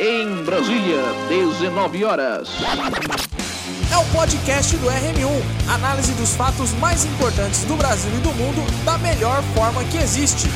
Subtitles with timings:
[0.00, 2.48] Em Brasília, 19 horas.
[3.92, 5.74] É o podcast do RM1.
[5.74, 10.46] Análise dos fatos mais importantes do Brasil e do mundo da melhor forma que existe.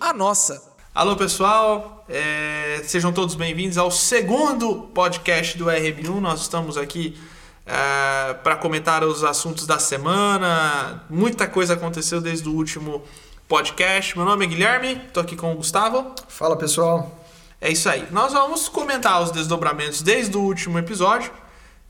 [0.00, 0.60] A nossa.
[0.92, 6.18] Alô pessoal, é, sejam todos bem-vindos ao segundo podcast do RM1.
[6.18, 7.16] Nós estamos aqui
[7.64, 11.04] é, para comentar os assuntos da semana.
[11.08, 13.04] Muita coisa aconteceu desde o último
[13.46, 14.16] podcast.
[14.16, 16.16] Meu nome é Guilherme, estou aqui com o Gustavo.
[16.26, 17.21] Fala pessoal.
[17.64, 18.08] É isso aí.
[18.10, 21.30] Nós vamos comentar os desdobramentos desde o último episódio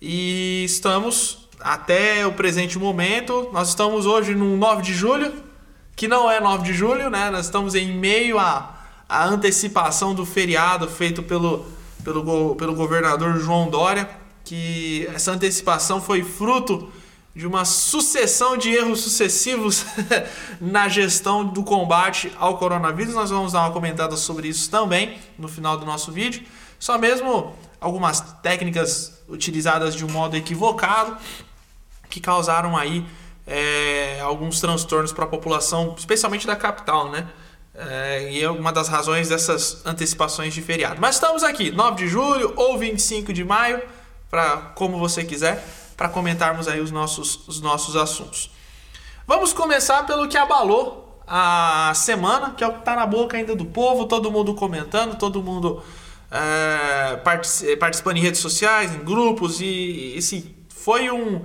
[0.03, 3.49] e estamos até o presente momento.
[3.55, 5.33] Nós estamos hoje no 9 de julho,
[5.97, 7.31] que não é 9 de julho, né?
[7.31, 11.65] Nós estamos em meio à, à antecipação do feriado feito pelo,
[12.05, 14.11] pelo, pelo governador João Dória,
[14.45, 16.93] que essa antecipação foi fruto
[17.35, 19.87] de uma sucessão de erros sucessivos
[20.61, 23.15] na gestão do combate ao coronavírus.
[23.15, 26.43] Nós vamos dar uma comentada sobre isso também no final do nosso vídeo.
[26.79, 31.17] Só mesmo algumas técnicas utilizadas de um modo equivocado
[32.11, 33.07] que causaram aí
[33.47, 37.27] é, alguns transtornos para a população, especialmente da capital, né?
[37.75, 41.01] É, e é uma das razões dessas antecipações de feriado.
[41.01, 43.83] Mas estamos aqui, 9 de julho ou 25 de maio,
[44.31, 45.65] para como você quiser
[45.97, 48.51] para comentarmos aí os nossos, os nossos assuntos.
[49.27, 53.55] Vamos começar pelo que abalou a semana, que é o que está na boca ainda
[53.55, 55.83] do povo, todo mundo comentando, todo mundo
[56.31, 57.17] é,
[57.77, 61.43] participando em redes sociais, em grupos, e assim, foi um,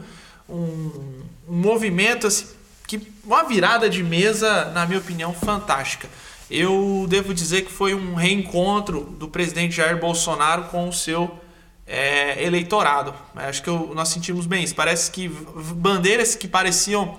[0.49, 2.47] um, um movimento, assim,
[2.87, 6.09] que, uma virada de mesa, na minha opinião, fantástica.
[6.49, 11.39] Eu devo dizer que foi um reencontro do presidente Jair Bolsonaro com o seu
[11.87, 13.13] é, eleitorado.
[13.35, 14.75] Acho que eu, nós sentimos bem isso.
[14.75, 17.17] Parece que bandeiras que pareciam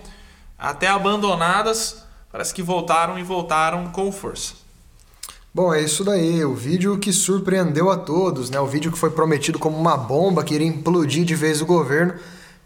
[0.58, 4.54] até abandonadas, parece que voltaram e voltaram com força.
[5.54, 6.44] Bom, é isso daí.
[6.44, 8.60] O vídeo que surpreendeu a todos, né?
[8.60, 12.14] O vídeo que foi prometido como uma bomba que iria implodir de vez o governo,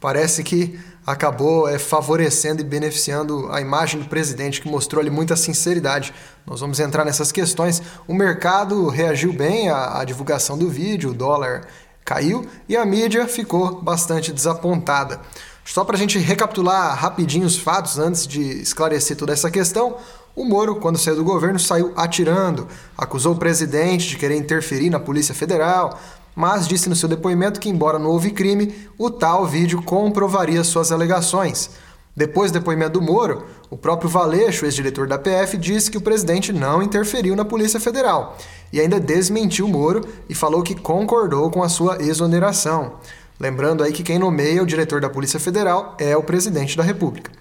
[0.00, 5.36] parece que acabou é, favorecendo e beneficiando a imagem do presidente, que mostrou ali muita
[5.36, 6.12] sinceridade.
[6.44, 7.80] Nós vamos entrar nessas questões.
[8.06, 11.66] O mercado reagiu bem à, à divulgação do vídeo, o dólar
[12.04, 15.20] caiu e a mídia ficou bastante desapontada.
[15.64, 19.96] Só para a gente recapitular rapidinho os fatos antes de esclarecer toda essa questão,
[20.34, 24.98] o Moro, quando saiu do governo, saiu atirando, acusou o presidente de querer interferir na
[24.98, 26.00] Polícia Federal,
[26.34, 30.90] mas disse no seu depoimento que, embora não houve crime, o tal vídeo comprovaria suas
[30.90, 31.70] alegações.
[32.14, 36.52] Depois do depoimento do Moro, o próprio Valeixo, ex-diretor da PF, disse que o presidente
[36.52, 38.36] não interferiu na Polícia Federal
[38.70, 42.94] e ainda desmentiu Moro e falou que concordou com a sua exoneração.
[43.40, 47.32] Lembrando aí que quem nomeia o diretor da Polícia Federal é o presidente da República.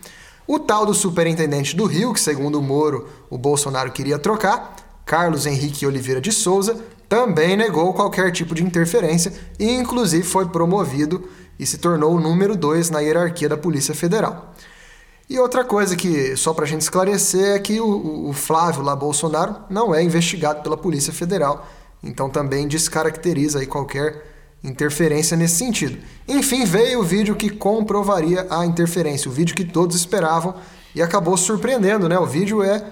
[0.47, 5.45] O tal do superintendente do Rio, que segundo o Moro o Bolsonaro queria trocar, Carlos
[5.45, 6.77] Henrique Oliveira de Souza,
[7.09, 11.27] também negou qualquer tipo de interferência e, inclusive, foi promovido
[11.61, 14.51] e se tornou o número 2 na hierarquia da Polícia Federal.
[15.29, 18.95] E outra coisa que, só para a gente esclarecer, é que o, o, Flávio lá
[18.95, 21.69] Bolsonaro não é investigado pela Polícia Federal,
[22.03, 24.25] então também descaracteriza aí qualquer
[24.63, 25.99] interferência nesse sentido.
[26.27, 30.55] Enfim, veio o vídeo que comprovaria a interferência, o vídeo que todos esperavam
[30.95, 32.17] e acabou surpreendendo, né?
[32.17, 32.83] O vídeo é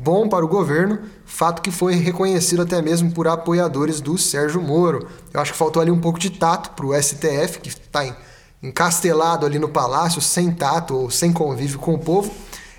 [0.00, 5.08] bom para o governo, fato que foi reconhecido até mesmo por apoiadores do Sérgio Moro.
[5.34, 8.16] Eu acho que faltou ali um pouco de tato para o STF, que está
[8.62, 12.32] encastelado ali no palácio, sem tato ou sem convívio com o povo,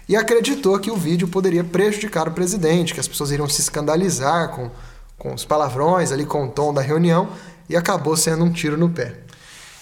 [0.07, 4.49] e acreditou que o vídeo poderia prejudicar o presidente, que as pessoas iriam se escandalizar
[4.49, 4.71] com,
[5.17, 7.29] com os palavrões ali, com o tom da reunião,
[7.69, 9.19] e acabou sendo um tiro no pé.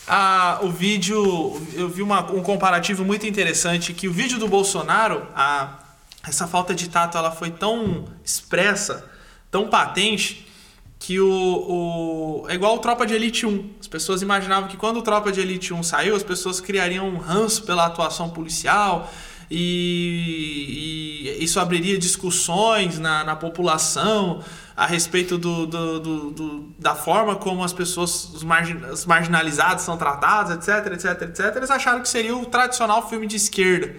[0.08, 5.28] Ah, o vídeo, eu vi uma, um comparativo muito interessante, que o vídeo do Bolsonaro,
[5.36, 5.87] a
[6.28, 9.10] essa falta de tato ela foi tão expressa,
[9.50, 10.48] tão patente,
[11.00, 13.70] que o, o, é igual o Tropa de Elite 1.
[13.80, 17.18] As pessoas imaginavam que quando o Tropa de Elite 1 saiu, as pessoas criariam um
[17.18, 19.12] ranço pela atuação policial
[19.50, 24.44] e, e isso abriria discussões na, na população
[24.76, 29.84] a respeito do, do, do, do, da forma como as pessoas, os, margin, os marginalizados
[29.84, 31.56] são tratados, etc, etc, etc.
[31.56, 33.96] Eles acharam que seria o tradicional filme de esquerda.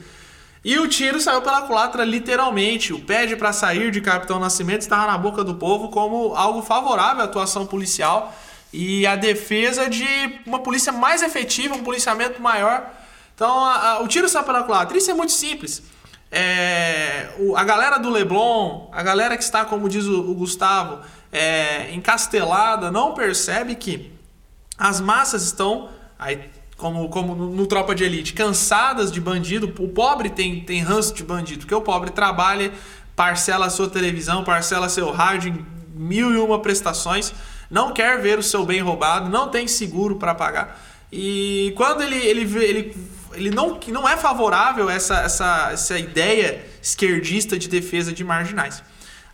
[0.65, 2.93] E o tiro saiu pela culatra literalmente.
[2.93, 7.23] O pede para sair de Capitão Nascimento estava na boca do povo como algo favorável
[7.23, 8.35] à atuação policial
[8.73, 10.07] e a defesa de
[10.45, 12.91] uma polícia mais efetiva, um policiamento maior.
[13.35, 14.99] Então, a, a, o tiro saiu pela culatra.
[14.99, 15.83] Isso é muito simples.
[16.31, 21.01] É, o, a galera do Leblon, a galera que está, como diz o, o Gustavo,
[21.33, 24.13] é, encastelada, não percebe que
[24.77, 25.89] as massas estão.
[26.19, 29.67] Aí como, como no, no, Tropa de Elite, cansadas de bandido.
[29.79, 32.73] O pobre tem, tem ranço de bandido, porque o pobre trabalha,
[33.15, 37.35] parcela sua televisão, parcela seu rádio em mil e uma prestações.
[37.69, 40.81] não quer ver o seu bem roubado, não tem seguro para pagar.
[41.13, 42.97] E quando ele, ele, ele,
[43.35, 48.83] ele não, não é favorável essa, essa, essa ideia esquerdista de defesa de marginais.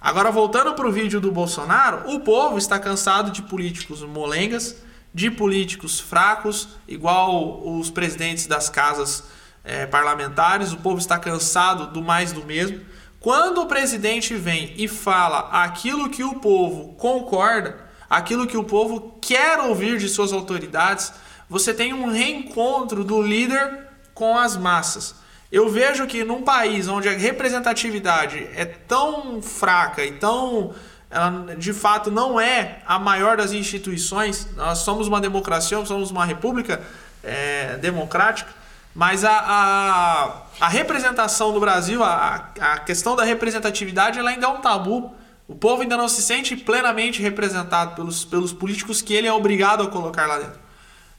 [0.00, 4.76] Agora, voltando para o vídeo do Bolsonaro, o povo está cansado de políticos molengas,
[5.14, 9.22] de políticos fracos, igual os presidentes das casas
[9.62, 10.72] é, parlamentares.
[10.72, 12.81] O povo está cansado do mais do mesmo.
[13.20, 17.78] Quando o presidente vem e fala aquilo que o povo concorda,
[18.11, 21.12] aquilo que o povo quer ouvir de suas autoridades,
[21.49, 25.14] você tem um reencontro do líder com as massas.
[25.50, 30.75] Eu vejo que num país onde a representatividade é tão fraca e tão
[31.14, 34.49] ela de fato não é a maior das instituições.
[34.56, 36.82] Nós somos uma democracia, somos uma república
[37.22, 38.50] é, democrática,
[38.93, 44.49] mas a, a, a, representação do Brasil, a, a questão da representatividade, ela ainda é
[44.49, 45.14] um tabu.
[45.46, 49.84] O povo ainda não se sente plenamente representado pelos, pelos políticos que ele é obrigado
[49.84, 50.58] a colocar lá dentro.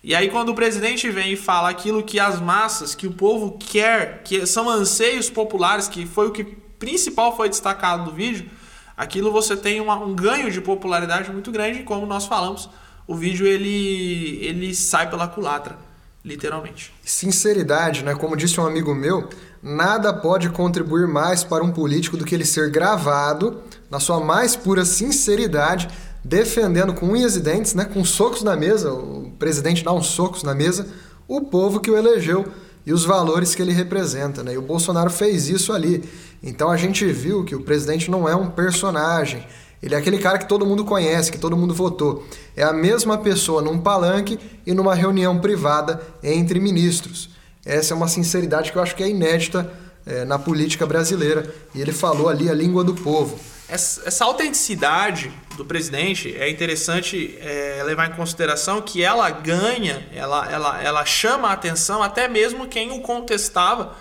[0.03, 3.57] E aí, quando o presidente vem e fala aquilo que as massas, que o povo
[3.57, 8.49] quer, que são anseios populares, que foi o que principal foi destacado no vídeo,
[8.95, 11.83] aquilo você tem uma, um ganho de popularidade muito grande.
[11.83, 12.69] Como nós falamos,
[13.07, 15.77] o vídeo ele, ele sai pela culatra,
[16.23, 16.93] literalmente.
[17.03, 18.15] Sinceridade, né?
[18.15, 19.29] Como disse um amigo meu,
[19.61, 24.55] nada pode contribuir mais para um político do que ele ser gravado na sua mais
[24.55, 25.87] pura sinceridade
[26.25, 30.41] defendendo com unhas e dentes, né, com socos na mesa, o presidente dá uns socos
[30.41, 30.87] na mesa,
[31.27, 32.51] o povo que o elegeu
[32.83, 34.43] e os valores que ele representa.
[34.43, 34.53] Né?
[34.53, 36.03] E o Bolsonaro fez isso ali.
[36.45, 39.43] Então a gente viu que o presidente não é um personagem.
[39.81, 42.23] Ele é aquele cara que todo mundo conhece, que todo mundo votou.
[42.55, 47.31] É a mesma pessoa num palanque e numa reunião privada entre ministros.
[47.65, 49.71] Essa é uma sinceridade que eu acho que é inédita
[50.05, 51.51] é, na política brasileira.
[51.73, 53.39] E ele falou ali a língua do povo.
[53.67, 60.51] Essa, essa autenticidade do presidente é interessante é, levar em consideração que ela ganha, ela,
[60.51, 63.95] ela, ela chama a atenção até mesmo quem o contestava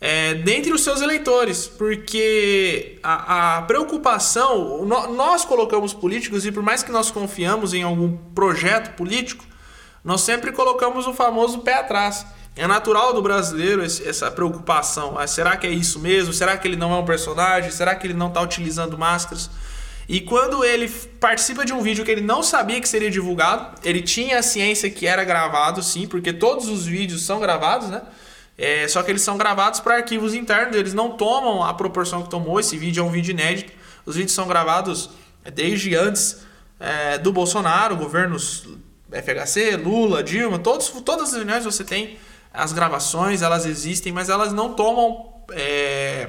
[0.00, 6.82] é, dentre os seus eleitores, porque a, a preocupação, nós colocamos políticos e por mais
[6.82, 9.44] que nós confiamos em algum projeto político,
[10.02, 12.24] nós sempre colocamos o famoso pé atrás.
[12.56, 15.18] É natural do brasileiro essa preocupação.
[15.18, 16.32] Ah, será que é isso mesmo?
[16.32, 17.70] Será que ele não é um personagem?
[17.70, 19.50] Será que ele não está utilizando máscaras?
[20.08, 20.88] E quando ele
[21.20, 24.90] participa de um vídeo que ele não sabia que seria divulgado, ele tinha a ciência
[24.90, 28.02] que era gravado, sim, porque todos os vídeos são gravados, né?
[28.62, 32.28] É, só que eles são gravados para arquivos internos, eles não tomam a proporção que
[32.28, 32.60] tomou.
[32.60, 33.72] Esse vídeo é um vídeo inédito.
[34.04, 35.08] Os vídeos são gravados
[35.54, 36.42] desde antes
[36.78, 38.68] é, do Bolsonaro, governos
[39.10, 42.18] FHC, Lula, Dilma, todos, todas as reuniões você tem
[42.52, 46.28] as gravações, elas existem, mas elas não tomam é,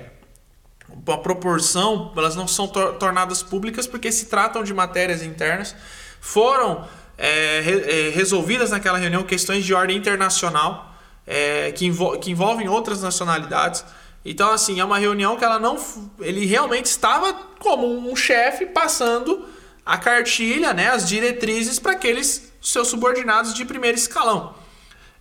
[1.05, 5.75] uma proporção, elas não são tor tornadas públicas porque se tratam de matérias internas.
[6.21, 6.87] Foram
[7.17, 10.90] é, re é, resolvidas naquela reunião questões de ordem internacional
[11.31, 11.89] é, que,
[12.19, 13.85] que envolvem outras nacionalidades.
[14.25, 15.77] Então, assim, é uma reunião que ela não.
[16.19, 19.45] Ele realmente estava como um chefe passando
[19.85, 24.53] a cartilha, né, as diretrizes para aqueles seus subordinados de primeiro escalão.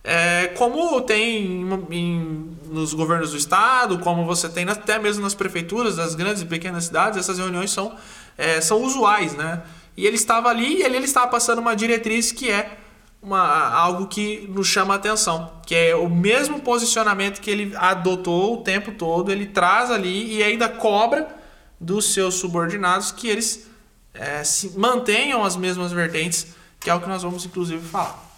[0.03, 5.95] É, como tem em, nos governos do estado, como você tem até mesmo nas prefeituras
[5.95, 7.95] das grandes e pequenas cidades, essas reuniões são,
[8.37, 9.61] é, são usuais, né?
[9.95, 12.80] E ele estava ali e ele, ele estava passando uma diretriz que é
[13.21, 18.55] uma, algo que nos chama a atenção, que é o mesmo posicionamento que ele adotou
[18.55, 21.27] o tempo todo, ele traz ali e ainda cobra
[21.79, 23.67] dos seus subordinados que eles
[24.13, 24.41] é,
[24.75, 26.47] mantenham as mesmas vertentes,
[26.79, 28.31] que é o que nós vamos inclusive falar.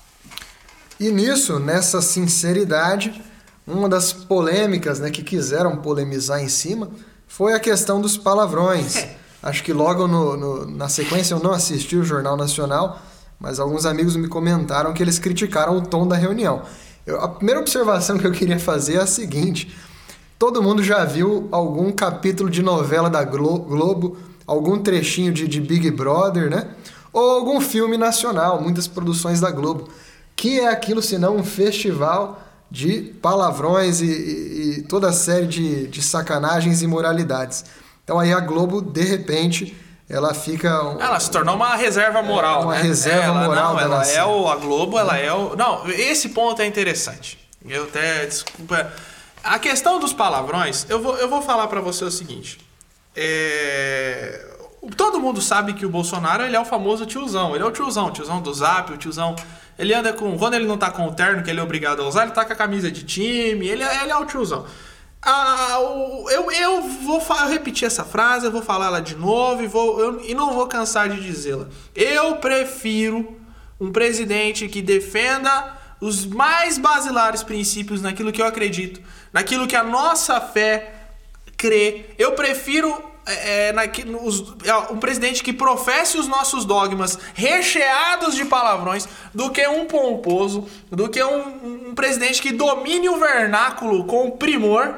[0.99, 3.21] E nisso, nessa sinceridade,
[3.65, 6.89] uma das polêmicas né, que quiseram polemizar em cima
[7.27, 9.05] foi a questão dos palavrões.
[9.41, 13.01] Acho que logo no, no, na sequência eu não assisti o Jornal Nacional,
[13.43, 16.63] mas alguns amigos me comentaram que eles criticaram o tom da reunião.
[17.05, 19.75] Eu, a primeira observação que eu queria fazer é a seguinte:
[20.39, 25.91] todo mundo já viu algum capítulo de novela da Globo, algum trechinho de, de Big
[25.91, 26.69] Brother, né?
[27.11, 29.89] Ou algum filme nacional, muitas produções da Globo
[30.35, 36.01] que é aquilo senão um festival de palavrões e, e, e toda série de, de
[36.01, 37.63] sacanagens e moralidades.
[38.03, 39.75] Então aí a Globo, de repente,
[40.13, 40.69] ela fica.
[40.99, 42.83] Ela se tornou uma reserva moral, uma né?
[42.83, 43.73] reserva ela, moral.
[43.73, 45.55] Não, ela é o, a Globo, ela é o.
[45.55, 47.39] Não, esse ponto é interessante.
[47.67, 48.25] Eu até.
[48.25, 48.91] Desculpa.
[49.43, 52.59] A questão dos palavrões, eu vou, eu vou falar para você o seguinte.
[53.15, 54.49] É...
[54.95, 57.55] Todo mundo sabe que o Bolsonaro ele é o famoso tiozão.
[57.55, 59.35] Ele é o tiozão, o tiozão do zap, o tiozão
[59.77, 60.37] ele anda com.
[60.37, 62.45] Quando ele não tá com o terno, que ele é obrigado a usar, ele tá
[62.45, 63.67] com a camisa de time.
[63.67, 64.65] Ele, é, ele é o tiozão.
[65.25, 65.77] Ah,
[66.31, 70.21] eu, eu vou repetir essa frase, eu vou falar ela de novo e, vou, eu-
[70.25, 71.67] e não vou cansar de dizê-la.
[71.95, 73.37] Eu prefiro
[73.79, 79.01] um presidente que defenda os mais basilares princípios naquilo que eu acredito,
[79.31, 80.93] naquilo que a nossa fé
[81.55, 82.05] crê.
[82.17, 88.35] Eu prefiro é, é, naqui- nos- é, um presidente que professe os nossos dogmas recheados
[88.35, 94.03] de palavrões do que um pomposo, do que um, um presidente que domine o vernáculo
[94.03, 94.93] com primor,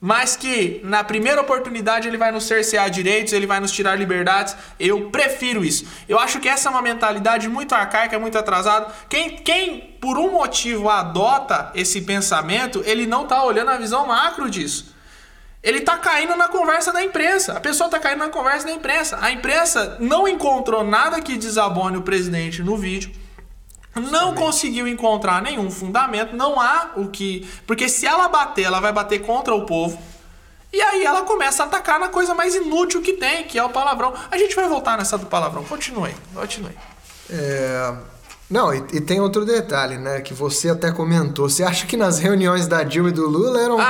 [0.00, 4.54] mas que na primeira oportunidade ele vai nos cercear direitos, ele vai nos tirar liberdades.
[4.78, 5.86] Eu prefiro isso.
[6.08, 8.92] Eu acho que essa é uma mentalidade muito arcaica, muito atrasada.
[9.08, 14.50] Quem, quem por um motivo adota esse pensamento, ele não tá olhando a visão macro
[14.50, 14.94] disso.
[15.62, 17.54] Ele tá caindo na conversa da imprensa.
[17.54, 19.18] A pessoa tá caindo na conversa da imprensa.
[19.20, 23.10] A imprensa não encontrou nada que desabone o presidente no vídeo.
[23.96, 27.48] Não conseguiu encontrar nenhum fundamento, não há o que.
[27.66, 29.98] Porque se ela bater, ela vai bater contra o povo.
[30.72, 33.70] E aí ela começa a atacar na coisa mais inútil que tem, que é o
[33.70, 34.12] palavrão.
[34.30, 35.64] A gente vai voltar nessa do palavrão.
[35.64, 36.76] Continue, continue.
[37.30, 37.94] É,
[38.48, 40.20] Não, e, e tem outro detalhe, né?
[40.20, 41.48] Que você até comentou.
[41.48, 43.82] Você acha que nas reuniões da Dilma e do Lula eram, quê?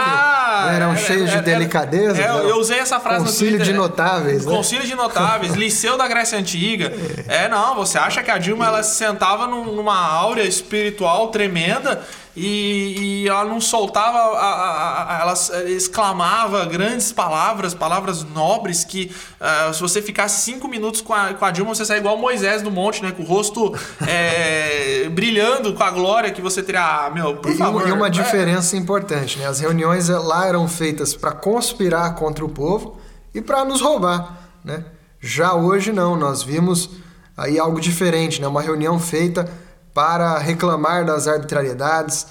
[0.74, 2.22] eram era- cheios de era- delicadeza?
[2.22, 3.74] é, eu- usei essa frase Concílio no Twitter.
[3.74, 4.52] de notáveis, né?
[4.56, 6.90] Concílio de notáveis, Liceu da Grécia Antiga.
[7.28, 12.02] É, não, você acha que a Dilma ela se sentava num- numa áurea espiritual tremenda
[12.36, 15.32] e, e ela não soltava, a- a- a- ela
[15.70, 21.44] exclamava grandes palavras, palavras nobres que ah, se você ficasse cinco minutos com a, com
[21.44, 23.12] a Dilma, você saia igual Moisés do monte, né?
[23.12, 23.74] Com o rosto
[24.06, 26.76] é, brilhando com a glória que você teria.
[27.06, 27.88] Ah, meu, por E favor.
[27.88, 28.10] e uma é.
[28.10, 29.46] diferença importante, né?
[29.46, 32.98] As reuniões eh, lá eram feitas para conspirar contra o povo
[33.34, 34.84] e para nos roubar, né?
[35.20, 36.90] Já hoje não, nós vimos
[37.36, 38.46] aí algo diferente, né?
[38.46, 39.50] Uma reunião feita
[39.96, 42.26] para reclamar das arbitrariedades,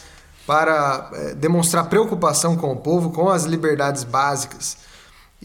[0.45, 4.77] para eh, demonstrar preocupação com o povo, com as liberdades básicas.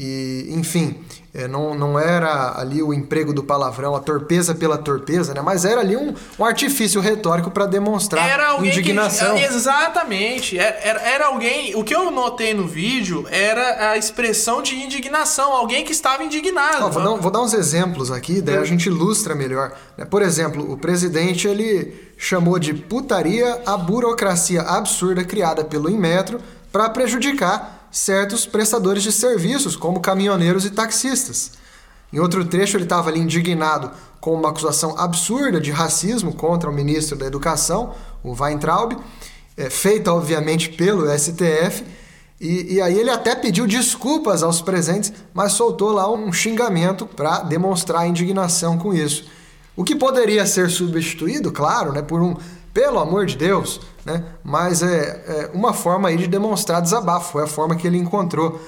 [0.02, 0.96] E, enfim,
[1.34, 5.42] eh, não, não era ali o emprego do palavrão, a torpeza pela torpeza, né?
[5.42, 9.36] Mas era ali um, um artifício retórico para demonstrar Era indignação.
[9.36, 9.44] que.
[9.44, 10.58] Exatamente.
[10.58, 11.76] Era, era, era alguém.
[11.76, 15.52] O que eu notei no vídeo era a expressão de indignação.
[15.52, 16.90] Alguém que estava indignado.
[16.90, 19.72] Vou, dar, vou dar uns exemplos aqui, daí a gente ilustra melhor.
[19.98, 20.06] né?
[20.06, 26.40] Por exemplo, o presidente ele chamou de putaria a burocracia absurda criada pelo Inmetro
[26.72, 31.52] para prejudicar certos prestadores de serviços, como caminhoneiros e taxistas.
[32.12, 36.72] Em outro trecho, ele estava ali indignado com uma acusação absurda de racismo contra o
[36.72, 38.96] ministro da Educação, o Weintraub,
[39.56, 41.84] é, feita obviamente pelo STF.
[42.40, 47.40] E, e aí ele até pediu desculpas aos presentes, mas soltou lá um xingamento para
[47.40, 49.24] demonstrar indignação com isso.
[49.76, 52.36] O que poderia ser substituído, claro, né, por um
[52.72, 57.44] pelo amor de Deus, né, mas é, é uma forma aí de demonstrar desabafo, foi
[57.44, 58.60] a forma que ele encontrou.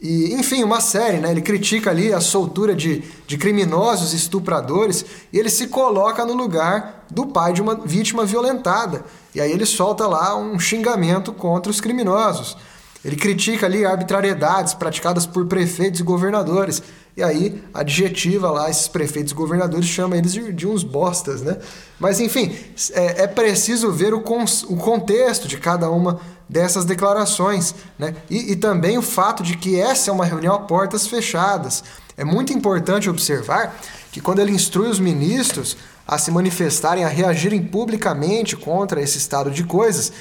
[0.00, 1.30] E, enfim, uma série, né?
[1.30, 7.06] Ele critica ali a soltura de, de criminosos estupradores e ele se coloca no lugar
[7.10, 9.02] do pai de uma vítima violentada.
[9.34, 12.54] E aí ele solta lá um xingamento contra os criminosos.
[13.02, 16.82] Ele critica ali arbitrariedades praticadas por prefeitos e governadores.
[17.16, 21.58] E aí adjetiva lá esses prefeitos e governadores, chama eles de, de uns bostas, né?
[21.98, 22.56] Mas enfim,
[22.92, 28.16] é, é preciso ver o, o contexto de cada uma dessas declarações, né?
[28.28, 31.84] E, e também o fato de que essa é uma reunião a portas fechadas.
[32.16, 33.76] É muito importante observar
[34.10, 39.50] que quando ele instrui os ministros a se manifestarem, a reagirem publicamente contra esse estado
[39.50, 40.12] de coisas,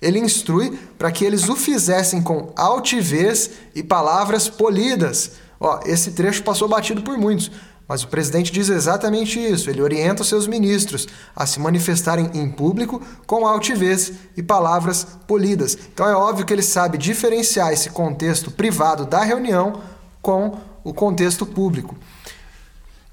[0.00, 5.32] ele instrui para que eles o fizessem com altivez e palavras polidas.
[5.62, 7.48] Ó, esse trecho passou batido por muitos,
[7.86, 9.70] mas o presidente diz exatamente isso.
[9.70, 15.78] Ele orienta os seus ministros a se manifestarem em público com altivez e palavras polidas.
[15.94, 19.80] Então é óbvio que ele sabe diferenciar esse contexto privado da reunião
[20.20, 21.96] com o contexto público.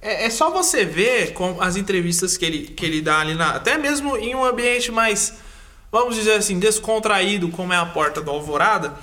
[0.02, 3.52] É, é só você ver com as entrevistas que ele, que ele dá ali, na,
[3.52, 5.34] até mesmo em um ambiente mais,
[5.92, 8.98] vamos dizer assim, descontraído, como é a porta do Alvorada,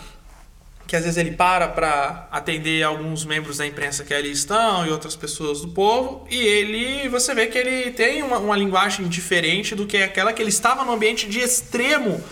[0.86, 4.90] que às vezes ele para para atender alguns membros da imprensa que ali estão e
[4.90, 9.74] outras pessoas do povo, e ele, você vê que ele tem uma, uma linguagem diferente
[9.74, 12.22] do que aquela que ele estava no ambiente de extremo,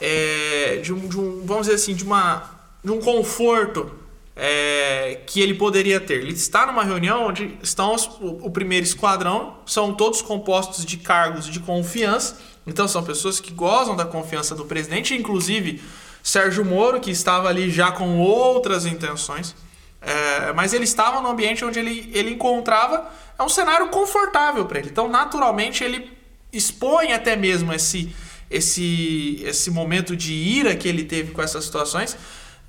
[0.00, 2.50] é, de, um, de um, vamos dizer assim, de, uma,
[2.82, 3.90] de um conforto
[4.34, 6.20] é, que ele poderia ter.
[6.20, 10.96] Ele está numa reunião onde estão os, o, o, primeiro esquadrão, são todos compostos de
[10.96, 15.82] cargos de confiança, então são pessoas que gozam da confiança do presidente, inclusive
[16.28, 19.54] Sérgio Moro, que estava ali já com outras intenções,
[20.02, 24.78] é, mas ele estava no ambiente onde ele, ele encontrava é um cenário confortável para
[24.78, 24.90] ele.
[24.90, 26.12] Então, naturalmente, ele
[26.52, 28.14] expõe até mesmo esse,
[28.50, 32.16] esse, esse momento de ira que ele teve com essas situações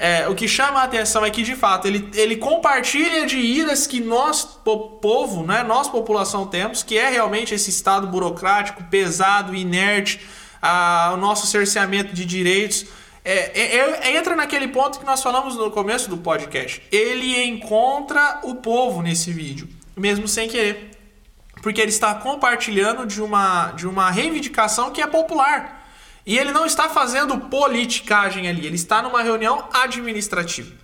[0.02, 3.86] É, o que chama a atenção é que, de fato, ele, ele compartilha de iras
[3.86, 4.46] que nós,
[5.02, 10.22] povo, né, nós, população, temos, que é realmente esse Estado burocrático, pesado, inerte,
[10.62, 12.86] a, o nosso cerceamento de direitos.
[13.30, 16.82] É, é, é, entra naquele ponto que nós falamos no começo do podcast.
[16.92, 20.90] Ele encontra o povo nesse vídeo, mesmo sem querer.
[21.62, 25.86] Porque ele está compartilhando de uma, de uma reivindicação que é popular
[26.26, 30.76] e ele não está fazendo politicagem ali, ele está numa reunião administrativa.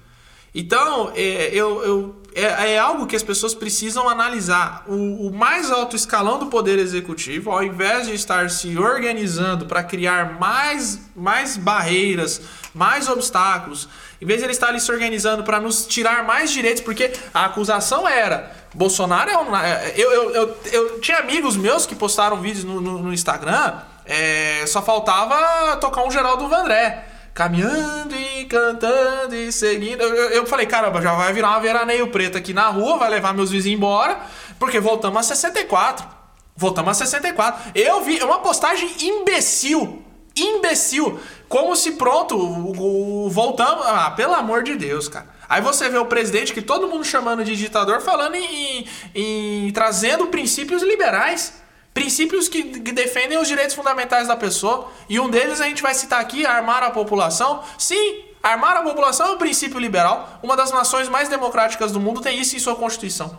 [0.56, 4.86] Então, é, eu, eu, é, é, algo que as pessoas precisam analisar.
[4.88, 9.84] O, o, mais alto escalão do Poder Executivo, ao invés de estar se organizando para
[9.84, 12.42] criar mais, mais barreiras,
[12.74, 13.90] mais obstáculos,
[14.22, 17.46] em vez de ele estar ali se organizando para nos tirar mais direitos, porque a
[17.46, 19.56] acusação era: Bolsonaro é um.
[19.56, 23.74] É, eu, eu, eu, eu tinha amigos meus que postaram vídeos no, no, no Instagram
[24.06, 27.06] é, só faltava tocar um Geraldo Vandré.
[27.36, 30.02] Caminhando e cantando e seguindo.
[30.02, 33.34] Eu, eu, falei, caramba, já vai virar uma veraneio preto aqui na rua, vai levar
[33.34, 34.22] meus vizinhos embora,
[34.58, 36.08] porque voltamos a 64.
[36.56, 37.74] Voltamos a 64.
[37.76, 40.02] Eu vi uma postagem imbecil.
[40.34, 41.20] Imbecil.
[41.50, 43.86] Como se pronto, o, o, voltamos.
[43.86, 45.28] Ah, pelo amor de Deus, cara.
[45.50, 49.72] Aí você vê o presidente, que todo mundo chamando de ditador, falando em, em, em
[49.74, 51.65] trazendo princípios liberais
[51.96, 54.92] princípios que, que, defendem os direitos fundamentais da pessoa.
[55.08, 57.64] E um deles a gente vai citar aqui, armar a população.
[57.78, 60.38] Sim, armar a população é um princípio liberal.
[60.44, 63.38] Uma das nações mais democráticas do mundo tem isso em sua Constituição.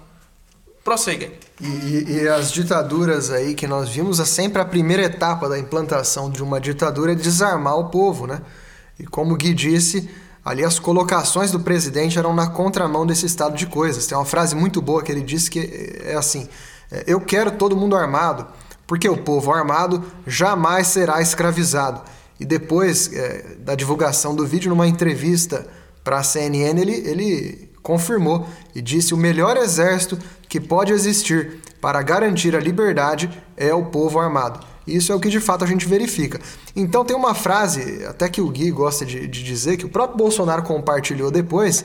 [0.82, 1.30] Prossiga.
[1.60, 6.30] E, e, as ditaduras aí que nós vimos, é sempre a primeira etapa da implantação
[6.30, 8.40] de uma ditadura é desarmar o povo, né?
[8.98, 10.08] E como o Gui disse,
[10.42, 14.06] ali as colocações do presidente eram na contramão desse estado de coisas.
[14.06, 16.48] Tem uma frase muito boa que ele disse que é assim:
[17.06, 18.46] eu quero todo mundo armado,
[18.86, 22.02] porque o povo armado jamais será escravizado.
[22.38, 25.66] E depois é, da divulgação do vídeo, numa entrevista
[26.04, 32.02] para a CNN, ele, ele confirmou e disse: o melhor exército que pode existir para
[32.02, 34.60] garantir a liberdade é o povo armado.
[34.86, 36.40] Isso é o que de fato a gente verifica.
[36.74, 40.16] Então tem uma frase, até que o Gui gosta de, de dizer, que o próprio
[40.16, 41.84] Bolsonaro compartilhou depois,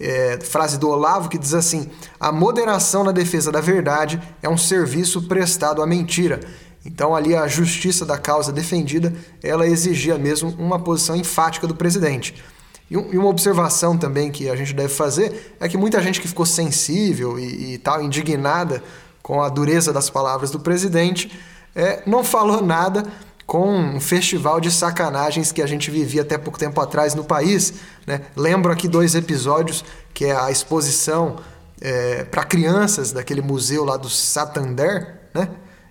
[0.00, 4.56] é, frase do Olavo que diz assim: a moderação na defesa da verdade é um
[4.56, 6.40] serviço prestado à mentira.
[6.84, 12.42] Então ali a justiça da causa defendida, ela exigia mesmo uma posição enfática do presidente.
[12.90, 16.44] E, uma observação também que a gente deve fazer é que muita gente que ficou
[16.44, 18.82] sensível e, e tal, indignada
[19.22, 21.30] com a dureza das palavras do presidente,
[21.76, 23.04] é, não falou nada
[23.50, 27.74] com um festival de sacanagens que a gente vivia até pouco tempo atrás no país.
[28.06, 28.20] Né?
[28.36, 29.84] Lembro aqui dois episódios,
[30.14, 31.34] que é a exposição
[31.80, 35.48] é, para crianças daquele museu lá do Santander, né?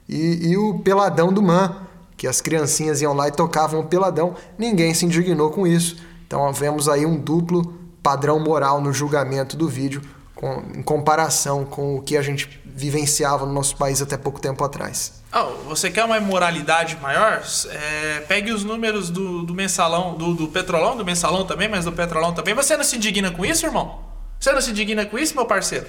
[0.08, 1.76] E, e, o Peladão do Man,
[2.16, 4.36] que as criancinhas iam lá e tocavam o peladão.
[4.58, 5.98] Ninguém se indignou com isso.
[6.26, 10.02] Então vemos aí um duplo padrão moral no julgamento do vídeo
[10.34, 14.64] com, em comparação com o que a gente vivenciava no nosso país até pouco tempo
[14.64, 15.22] atrás.
[15.34, 17.44] Oh, você quer uma imoralidade maior?
[17.70, 21.92] É, pegue os números do, do mensalão, do, do, petrolão, do mensalão também, mas do
[21.92, 22.54] petrolão também.
[22.54, 24.00] Você não se indigna com isso, irmão?
[24.40, 25.88] Você não se indigna com isso, meu parceiro?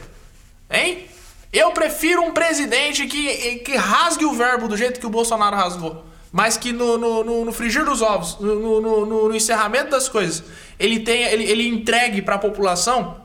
[0.71, 1.07] Hein?
[1.53, 6.05] Eu prefiro um presidente que, que rasgue o verbo do jeito que o Bolsonaro rasgou.
[6.33, 10.45] Mas que no, no, no, no frigir dos ovos, no, no, no, encerramento das coisas,
[10.79, 13.21] ele, tenha, ele, ele entregue para a população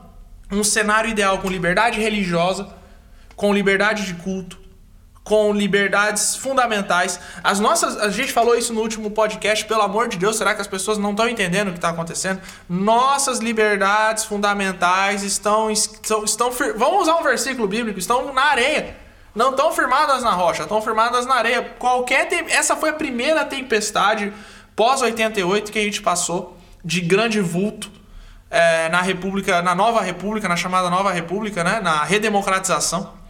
[0.50, 2.68] um cenário ideal com liberdade religiosa,
[3.36, 4.58] com liberdade de culto,
[5.22, 7.20] com liberdades fundamentais.
[7.44, 10.60] As nossas, a gente falou isso no último podcast, pelo amor de Deus, será que
[10.60, 12.40] as pessoas não estão entendendo o que está acontecendo?
[12.68, 18.96] Nossas liberdades fundamentais estão, estão, estão, vamos usar um versículo bíblico, estão na areia.
[19.34, 21.74] Não estão firmadas na rocha, estão firmadas na areia.
[21.78, 24.32] Qualquer essa foi a primeira tempestade
[24.74, 27.90] pós 88 que a gente passou de grande vulto
[28.50, 31.80] é, na República, na Nova República, na chamada Nova República, né?
[31.80, 33.25] Na redemocratização.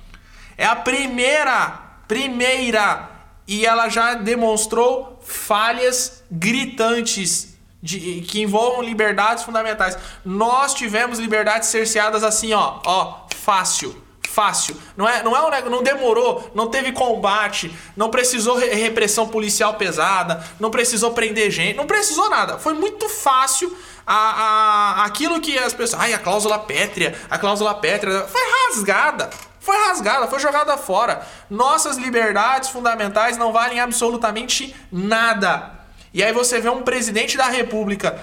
[0.56, 3.10] É a primeira, primeira,
[3.46, 9.96] e ela já demonstrou falhas gritantes de, que envolvam liberdades fundamentais.
[10.24, 14.76] Nós tivemos liberdades cerceadas assim, ó, ó, fácil fácil.
[14.94, 20.44] Não é, não é um não demorou, não teve combate, não precisou repressão policial pesada,
[20.60, 22.58] não precisou prender gente, não precisou nada.
[22.58, 23.74] Foi muito fácil
[24.06, 26.02] a, a, aquilo que as pessoas.
[26.02, 28.26] Ai, a cláusula pétrea, a cláusula pétrea.
[28.28, 29.30] Foi rasgada.
[29.66, 31.26] Foi rasgada, foi jogada fora.
[31.50, 35.72] Nossas liberdades fundamentais não valem absolutamente nada.
[36.14, 38.16] E aí você vê um presidente da República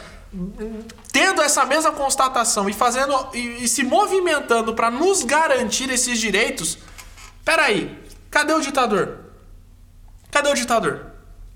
[1.11, 6.77] tendo essa mesma constatação e fazendo e, e se movimentando para nos garantir esses direitos.
[7.43, 8.01] Peraí,
[8.31, 9.19] cadê o ditador?
[10.31, 11.07] Cadê o ditador?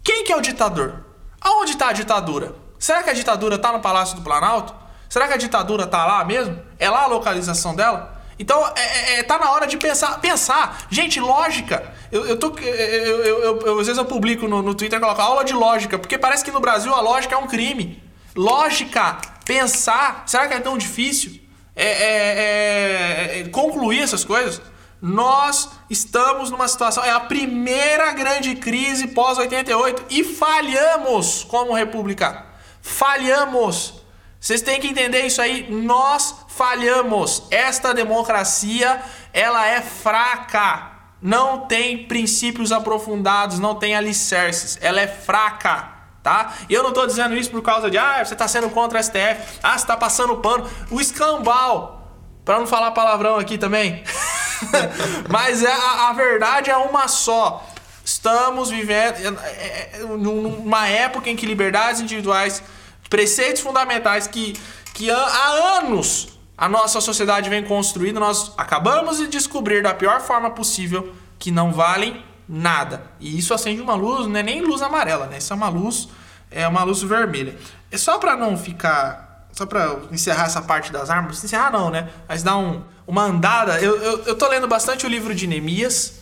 [0.03, 1.05] Quem que é o ditador?
[1.39, 2.53] Aonde está a ditadura?
[2.77, 4.75] Será que a ditadura está no Palácio do Planalto?
[5.07, 6.61] Será que a ditadura tá lá mesmo?
[6.77, 8.16] É lá a localização dela?
[8.39, 10.19] Então, é, é, é tá na hora de pensar.
[10.19, 10.87] Pensar.
[10.89, 11.93] Gente, lógica.
[12.11, 15.43] Eu, eu, tô, eu, eu, eu às vezes eu publico no, no Twitter coloco aula
[15.43, 18.01] de lógica, porque parece que no Brasil a lógica é um crime.
[18.35, 20.23] Lógica, pensar.
[20.27, 21.39] Será que é tão difícil?
[21.75, 24.61] É, é, é, concluir essas coisas?
[25.01, 32.45] Nós estamos numa situação, é a primeira grande crise pós-88 e falhamos como república.
[32.81, 34.01] Falhamos.
[34.39, 35.67] Vocês têm que entender isso aí.
[35.69, 37.43] Nós falhamos.
[37.51, 40.91] Esta democracia, ela é fraca.
[41.21, 44.77] Não tem princípios aprofundados, não tem alicerces.
[44.81, 45.95] Ela é fraca.
[46.23, 46.53] Tá?
[46.67, 49.03] E eu não estou dizendo isso por causa de, ah, você está sendo contra a
[49.03, 50.69] STF, ah, você está passando pano.
[50.91, 52.11] O escambau,
[52.43, 54.03] para não falar palavrão aqui também.
[55.29, 57.65] Mas é, a, a verdade é uma só.
[58.03, 62.61] Estamos vivendo é, é, numa época em que liberdades individuais,
[63.09, 64.53] preceitos fundamentais que,
[64.93, 70.49] que há anos a nossa sociedade vem construindo, nós acabamos de descobrir da pior forma
[70.49, 73.03] possível que não valem nada.
[73.19, 75.37] E isso acende uma luz, não é nem luz amarela, né?
[75.37, 76.09] Isso é uma luz,
[76.49, 77.55] é uma luz vermelha.
[77.91, 82.09] É só para não ficar, só para encerrar essa parte das armas, encerrar não, né?
[82.27, 83.79] Mas dar um, uma andada.
[83.79, 86.17] Eu, eu, eu tô lendo bastante o livro de Neemias.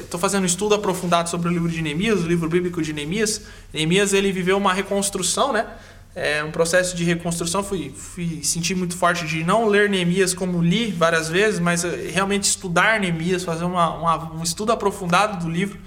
[0.00, 2.92] Estou é, fazendo um estudo aprofundado sobre o livro de Neemias, o livro bíblico de
[2.92, 3.40] Neemias.
[3.72, 5.66] Neemias ele viveu uma reconstrução, né?
[6.14, 7.62] É, um processo de reconstrução.
[7.62, 12.10] Fui, fui sentir muito forte de não ler Neemias como li várias vezes, mas eh,
[12.12, 15.78] realmente estudar Neemias, fazer uma, uma, um estudo aprofundado do livro.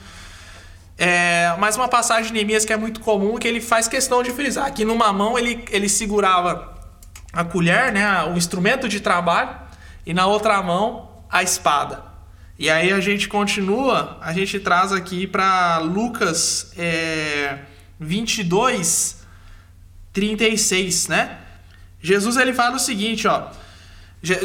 [0.97, 4.31] É, mas uma passagem de Neemias que é muito comum, que ele faz questão de
[4.31, 4.65] frisar.
[4.65, 6.73] Aqui numa mão ele, ele segurava
[7.31, 9.55] a colher, né, o instrumento de trabalho,
[10.05, 12.03] e na outra mão a espada.
[12.57, 17.59] E aí a gente continua, a gente traz aqui para Lucas é,
[17.99, 19.24] 22,
[20.15, 21.37] 36, né?
[22.01, 23.49] Jesus ele fala o seguinte, ó.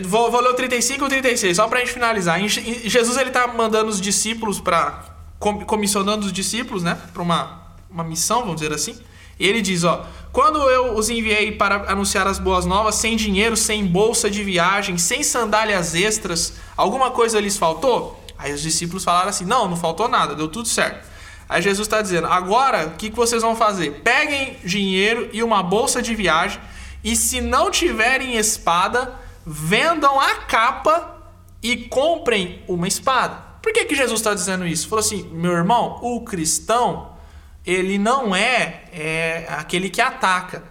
[0.03, 2.39] Vou, vou ler o 35 e o 36, só pra gente finalizar.
[2.47, 8.41] Jesus ele tá mandando os discípulos para comissionando os discípulos, né, para uma, uma missão,
[8.41, 8.95] vamos dizer assim.
[9.39, 13.57] E ele diz, ó: "Quando eu os enviei para anunciar as boas novas, sem dinheiro,
[13.57, 19.31] sem bolsa de viagem, sem sandálias extras, alguma coisa lhes faltou?" Aí os discípulos falaram
[19.31, 21.09] assim: "Não, não faltou nada, deu tudo certo."
[21.51, 24.03] Aí Jesus está dizendo: agora o que, que vocês vão fazer?
[24.05, 26.61] Peguem dinheiro e uma bolsa de viagem,
[27.03, 31.21] e se não tiverem espada, vendam a capa
[31.61, 33.51] e comprem uma espada.
[33.61, 34.87] Por que, que Jesus está dizendo isso?
[34.89, 37.17] Falou assim: meu irmão, o cristão,
[37.67, 40.63] ele não é, é aquele que ataca,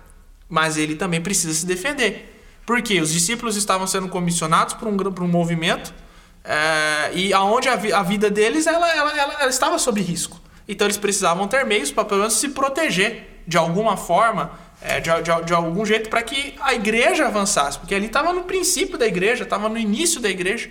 [0.47, 2.41] mas ele também precisa se defender.
[2.65, 5.93] Porque os discípulos estavam sendo comissionados por um, por um movimento
[6.41, 10.39] é, e aonde a, a, vida deles ela, ela, ela, ela estava sob risco.
[10.69, 15.09] Então eles precisavam ter meios para pelo menos se proteger de alguma forma, é, de,
[15.09, 17.79] de, de, algum jeito, para que a igreja avançasse.
[17.79, 20.69] Porque ali estava no princípio da igreja, estava no início da igreja.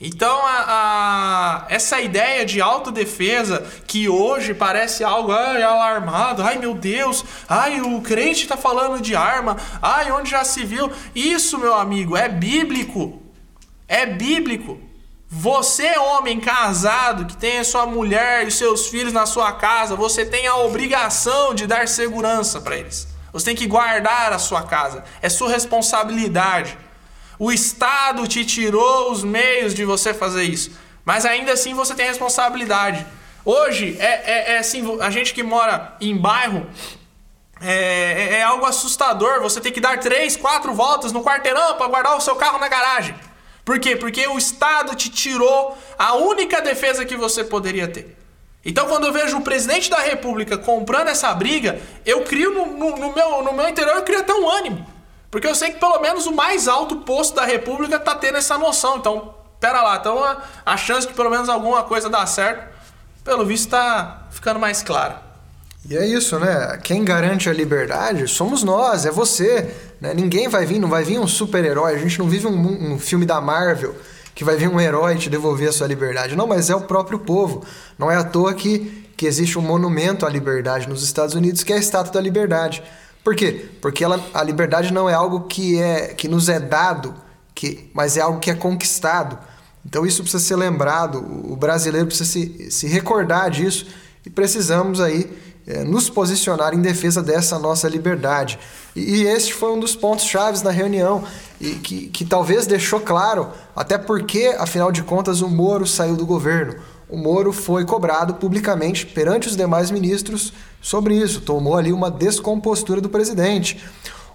[0.00, 6.72] Então, a, a, essa ideia de autodefesa, que hoje parece algo ai, alarmado, ai meu
[6.72, 10.90] Deus, ai o crente está falando de arma, ai onde já se viu.
[11.14, 13.20] Isso, meu amigo, é bíblico.
[13.86, 14.87] É bíblico.
[15.30, 20.24] Você, homem casado, que tem a sua mulher e seus filhos na sua casa, você
[20.24, 23.06] tem a obrigação de dar segurança para eles.
[23.30, 25.04] Você tem que guardar a sua casa.
[25.20, 26.78] É sua responsabilidade.
[27.38, 30.70] O Estado te tirou os meios de você fazer isso.
[31.04, 33.06] Mas ainda assim você tem responsabilidade.
[33.44, 36.66] Hoje, é, é, é assim, a gente que mora em bairro,
[37.60, 39.42] é, é, é algo assustador.
[39.42, 42.68] Você tem que dar três, quatro voltas no quarteirão para guardar o seu carro na
[42.68, 43.14] garagem.
[43.68, 43.94] Por quê?
[43.94, 48.16] Porque o Estado te tirou a única defesa que você poderia ter.
[48.64, 52.96] Então, quando eu vejo o presidente da República comprando essa briga, eu crio no, no,
[52.96, 54.86] no meu, no meu interior, eu crio até um ânimo.
[55.30, 58.56] Porque eu sei que pelo menos o mais alto posto da República está tendo essa
[58.56, 58.96] noção.
[58.96, 62.74] Então, pera lá, então a, a chance de pelo menos alguma coisa dar certo,
[63.22, 65.20] pelo visto, está ficando mais clara.
[65.86, 66.78] E é isso, né?
[66.82, 69.74] Quem garante a liberdade somos nós, é você.
[70.00, 70.14] Né?
[70.14, 71.94] Ninguém vai vir, não vai vir um super-herói.
[71.94, 73.94] A gente não vive um, um, filme da Marvel
[74.34, 76.36] que vai vir um herói te devolver a sua liberdade.
[76.36, 77.64] Não, mas é o próprio povo.
[77.98, 81.72] Não é à toa que, que existe um monumento à liberdade nos Estados Unidos, que
[81.72, 82.82] é a Estátua da Liberdade.
[83.24, 83.68] Por quê?
[83.80, 87.14] Porque ela, a liberdade não é algo que, é, que nos é dado,
[87.54, 89.38] que, mas é algo que é conquistado.
[89.84, 93.86] Então isso precisa ser lembrado, o brasileiro precisa se, se recordar disso
[94.24, 95.30] e precisamos aí
[95.68, 98.58] é, nos posicionar em defesa dessa nossa liberdade.
[98.96, 101.22] E, e este foi um dos pontos chaves na reunião
[101.60, 106.24] e que, que talvez deixou claro, até porque, afinal de contas, o Moro saiu do
[106.24, 106.76] governo.
[107.06, 113.00] O Moro foi cobrado publicamente perante os demais ministros sobre isso, tomou ali uma descompostura
[113.00, 113.78] do presidente.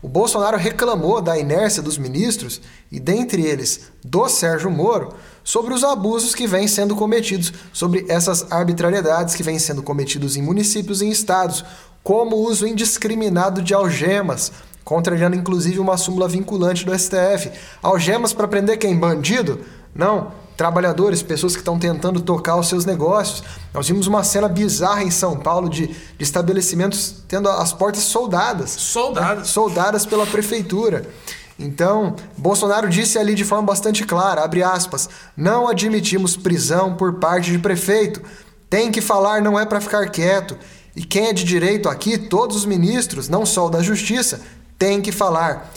[0.03, 5.83] O Bolsonaro reclamou da inércia dos ministros, e dentre eles do Sérgio Moro, sobre os
[5.83, 11.05] abusos que vêm sendo cometidos, sobre essas arbitrariedades que vêm sendo cometidos em municípios e
[11.05, 11.65] em estados,
[12.03, 14.51] como o uso indiscriminado de algemas,
[14.83, 17.51] contrariando inclusive uma súmula vinculante do STF.
[17.81, 18.97] Algemas para prender quem?
[18.97, 19.59] Bandido?
[19.95, 20.43] Não.
[20.55, 23.43] Trabalhadores, pessoas que estão tentando tocar os seus negócios.
[23.73, 28.69] Nós vimos uma cena bizarra em São Paulo de, de estabelecimentos tendo as portas soldadas.
[28.69, 29.37] Soldadas.
[29.39, 29.43] Né?
[29.45, 31.07] Soldadas pela prefeitura.
[31.63, 37.51] Então, Bolsonaro disse ali de forma bastante clara, abre aspas, não admitimos prisão por parte
[37.51, 38.21] de prefeito.
[38.69, 40.57] Tem que falar, não é para ficar quieto.
[40.95, 44.41] E quem é de direito aqui, todos os ministros, não só o da Justiça,
[44.77, 45.71] tem que falar.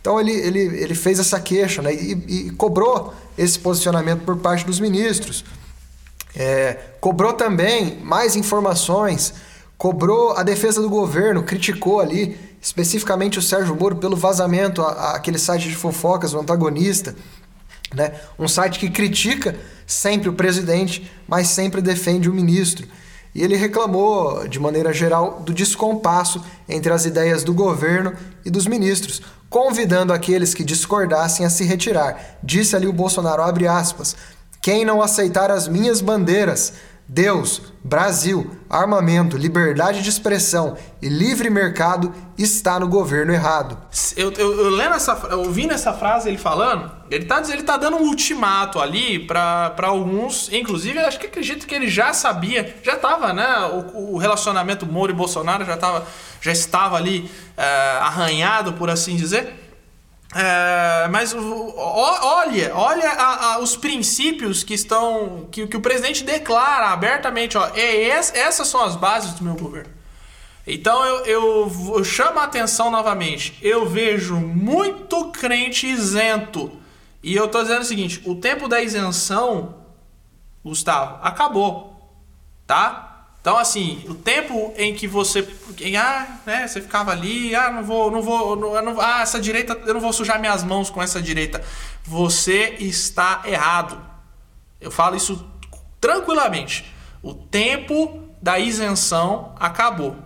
[0.00, 4.64] Então ele, ele, ele fez essa queixa né, e, e cobrou esse posicionamento por parte
[4.64, 5.44] dos ministros.
[6.34, 9.34] É, cobrou também mais informações,
[9.76, 15.68] cobrou a defesa do governo, criticou ali especificamente o Sérgio Moro pelo vazamento àquele site
[15.68, 17.14] de fofocas, o antagonista,
[17.94, 18.12] né?
[18.38, 22.86] um site que critica sempre o presidente, mas sempre defende o ministro.
[23.34, 28.14] E ele reclamou, de maneira geral, do descompasso entre as ideias do governo
[28.44, 32.38] e dos ministros, convidando aqueles que discordassem a se retirar.
[32.42, 34.16] Disse ali o Bolsonaro, abre aspas,
[34.60, 36.72] quem não aceitar as minhas bandeiras
[37.08, 43.78] Deus, Brasil, armamento, liberdade de expressão e livre mercado está no governo errado.
[44.16, 47.96] Eu, eu, eu lendo essa, ouvindo essa frase ele falando, ele tá, ele tá dando
[47.96, 53.32] um ultimato ali para alguns, inclusive acho que acredito que ele já sabia, já tava,
[53.32, 53.46] né?
[53.94, 56.04] O, o relacionamento Moro e Bolsonaro já tava,
[56.40, 59.65] já estava ali é, arranhado, por assim dizer.
[60.38, 66.88] É, mas olha, olha a, a, os princípios que estão que, que o presidente declara
[66.88, 69.90] abertamente, ó, é, essas são as bases do meu governo.
[70.66, 73.56] Então eu, eu, eu chamo a atenção novamente.
[73.62, 76.72] Eu vejo muito crente isento.
[77.22, 79.76] E eu tô dizendo o seguinte: o tempo da isenção,
[80.62, 81.94] Gustavo, acabou.
[82.66, 83.05] Tá?
[83.46, 85.48] Então, assim, o tempo em que você.
[85.80, 88.56] Em, ah, né, você ficava ali, ah, não vou, não vou.
[88.56, 91.64] Não, não, ah, essa direita, eu não vou sujar minhas mãos com essa direita.
[92.02, 94.04] Você está errado.
[94.80, 95.48] Eu falo isso
[96.00, 96.92] tranquilamente.
[97.22, 100.16] O tempo da isenção acabou.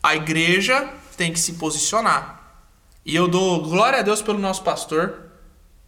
[0.00, 2.40] A igreja tem que se posicionar.
[3.04, 5.24] E eu dou glória a Deus pelo nosso pastor,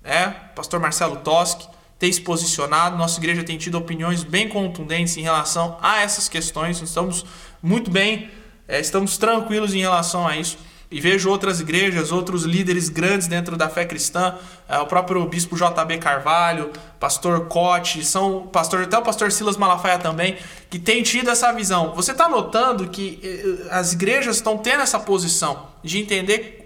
[0.02, 0.30] né?
[0.56, 1.68] Pastor Marcelo Toschi
[2.04, 2.98] ter se posicionado.
[2.98, 6.82] Nossa igreja tem tido opiniões bem contundentes em relação a essas questões.
[6.82, 7.24] Estamos
[7.62, 8.30] muito bem,
[8.68, 10.58] é, estamos tranquilos em relação a isso.
[10.90, 14.36] E vejo outras igrejas, outros líderes grandes dentro da fé cristã,
[14.68, 20.38] o próprio bispo JB Carvalho, pastor Cote, são pastor, até o pastor Silas Malafaia também,
[20.70, 21.94] que tem tido essa visão.
[21.94, 26.64] Você está notando que eh, as igrejas estão tendo essa posição de entender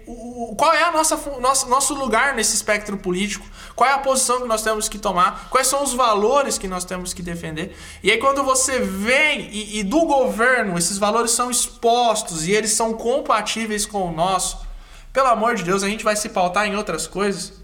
[0.57, 4.47] qual é a nossa, nosso, nosso lugar nesse espectro político, qual é a posição que
[4.47, 7.75] nós temos que tomar, quais são os valores que nós temos que defender.
[8.01, 12.71] E aí, quando você vem e, e do governo, esses valores são expostos e eles
[12.71, 14.57] são compatíveis com o nosso,
[15.13, 17.59] pelo amor de Deus, a gente vai se pautar em outras coisas.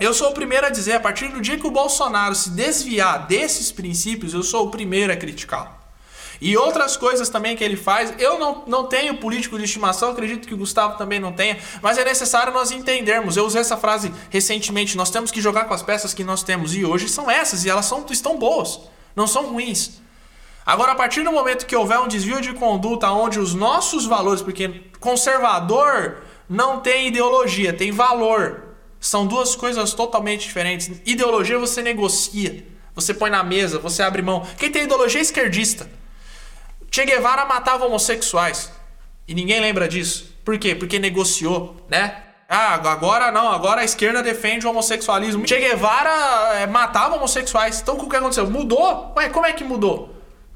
[0.00, 3.26] Eu sou o primeiro a dizer, a partir do dia que o Bolsonaro se desviar
[3.26, 5.70] desses princípios, eu sou o primeiro a criticá-lo.
[6.40, 10.48] E outras coisas também que ele faz, eu não, não tenho político de estimação, acredito
[10.48, 13.36] que o Gustavo também não tenha, mas é necessário nós entendermos.
[13.36, 16.74] Eu usei essa frase recentemente, nós temos que jogar com as peças que nós temos,
[16.74, 18.80] e hoje são essas, e elas são, estão boas,
[19.14, 20.00] não são ruins.
[20.66, 24.42] Agora, a partir do momento que houver um desvio de conduta onde os nossos valores,
[24.42, 28.71] porque conservador não tem ideologia, tem valor.
[29.02, 30.88] São duas coisas totalmente diferentes.
[31.04, 34.46] Ideologia você negocia, você põe na mesa, você abre mão.
[34.56, 35.90] Quem tem ideologia é esquerdista.
[36.88, 38.70] Che Guevara matava homossexuais.
[39.26, 40.32] E ninguém lembra disso.
[40.44, 40.76] Por quê?
[40.76, 42.22] Porque negociou, né?
[42.48, 45.48] Ah, agora não, agora a esquerda defende o homossexualismo.
[45.48, 47.80] Che Guevara é, matava homossexuais.
[47.80, 48.48] Então o que aconteceu?
[48.48, 49.12] Mudou?
[49.16, 50.14] Ué, como é que mudou?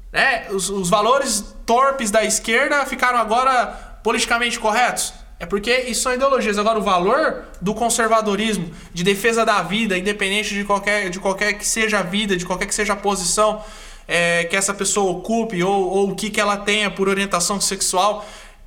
[0.09, 0.47] Né?
[0.51, 5.13] Os, os valores torpes da esquerda ficaram agora politicamente corretos?
[5.39, 6.57] É porque isso são ideologias.
[6.57, 11.65] Agora, o valor do conservadorismo, de defesa da vida, independente de qualquer, de qualquer que
[11.65, 13.63] seja a vida, de qualquer que seja a posição,
[14.07, 18.25] é, que essa pessoa ocupe ou, ou o que, que ela tenha por orientação sexual,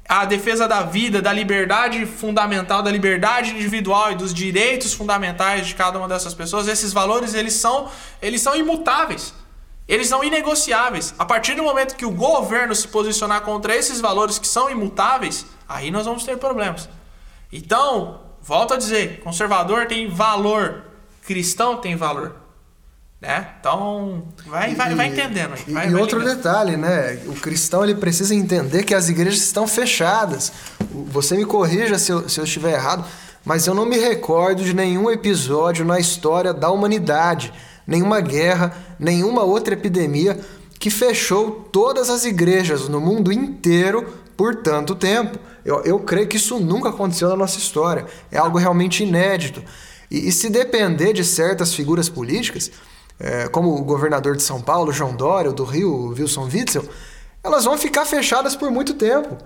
[0.09, 5.75] a defesa da vida, da liberdade fundamental, da liberdade individual e dos direitos fundamentais de
[5.75, 7.89] cada uma dessas pessoas, esses valores eles são,
[8.21, 9.33] eles são imutáveis.
[9.87, 11.15] Eles são inegociáveis.
[11.19, 15.47] A partir do momento que o governo se posicionar contra esses valores que são imutáveis,
[15.71, 16.89] aí nós vamos ter problemas.
[17.53, 20.83] Então, volto a dizer, conservador tem valor,
[21.25, 22.35] cristão tem valor.
[23.21, 23.49] Né?
[23.61, 25.55] Então, vai, vai, vai entendendo.
[25.67, 26.37] E, vai, e vai outro ligando.
[26.37, 27.21] detalhe, né?
[27.27, 30.51] O cristão ele precisa entender que as igrejas estão fechadas.
[31.09, 33.05] Você me corrija se eu, se eu estiver errado,
[33.45, 37.53] mas eu não me recordo de nenhum episódio na história da humanidade,
[37.87, 40.41] nenhuma guerra, nenhuma outra epidemia
[40.79, 45.39] que fechou todas as igrejas no mundo inteiro por tanto tempo.
[45.71, 48.07] Eu, eu creio que isso nunca aconteceu na nossa história.
[48.31, 49.63] É algo realmente inédito.
[50.11, 52.71] E, e se depender de certas figuras políticas,
[53.19, 56.85] é, como o governador de São Paulo, João Dória, do Rio, Wilson Witzel,
[57.45, 59.37] elas vão ficar fechadas por muito tempo,